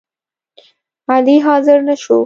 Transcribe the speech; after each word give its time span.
علي 1.09 1.37
حاضر 1.45 1.77
نشو 1.87 2.17